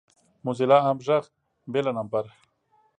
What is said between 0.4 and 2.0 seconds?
موزیلا عام غږ بې له